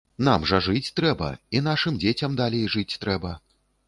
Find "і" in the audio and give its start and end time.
1.57-1.61